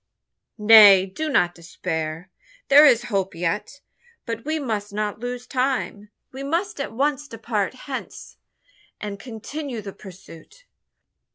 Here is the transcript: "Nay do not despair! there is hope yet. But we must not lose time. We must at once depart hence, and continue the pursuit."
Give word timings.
"Nay 0.57 1.05
do 1.05 1.29
not 1.29 1.53
despair! 1.53 2.31
there 2.69 2.87
is 2.87 3.03
hope 3.13 3.35
yet. 3.35 3.81
But 4.25 4.45
we 4.45 4.57
must 4.57 4.91
not 4.91 5.19
lose 5.19 5.45
time. 5.45 6.09
We 6.31 6.41
must 6.41 6.79
at 6.81 6.91
once 6.91 7.27
depart 7.27 7.75
hence, 7.85 8.37
and 8.99 9.19
continue 9.19 9.79
the 9.79 9.93
pursuit." 9.93 10.65